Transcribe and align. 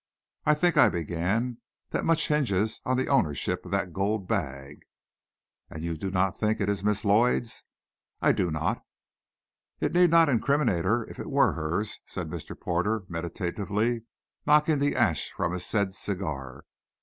"I 0.47 0.55
think," 0.55 0.77
I 0.77 0.89
began, 0.89 1.59
"that 1.91 2.03
much 2.03 2.27
hinges 2.27 2.81
on 2.85 2.97
the 2.97 3.07
ownership 3.07 3.63
of 3.65 3.71
that 3.73 3.93
gold 3.93 4.27
bag." 4.27 4.79
"And 5.69 5.83
you 5.83 5.95
do 5.95 6.09
not 6.09 6.39
think 6.39 6.59
it 6.59 6.67
is 6.71 6.83
Miss 6.83 7.05
Lloyd's?" 7.05 7.63
"I 8.19 8.31
do 8.31 8.49
not." 8.49 8.83
"It 9.79 9.93
need 9.93 10.09
not 10.09 10.27
incriminate 10.27 10.85
her, 10.85 11.05
if 11.07 11.19
it 11.19 11.29
were 11.29 11.51
hers," 11.53 11.99
said 12.07 12.29
Mr. 12.31 12.59
Porter, 12.59 13.03
meditatively 13.09 14.01
knocking 14.47 14.79
the 14.79 14.95
ash 14.95 15.29
from 15.37 15.59
said 15.59 15.89
his 15.89 15.99
cigar. 15.99 16.63